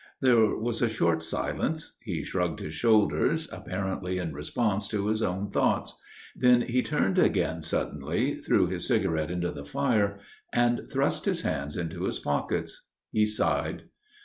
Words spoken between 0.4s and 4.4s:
was a short silence. He shrugged his shoulders, apparently in